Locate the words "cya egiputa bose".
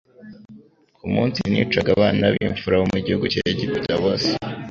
3.33-4.29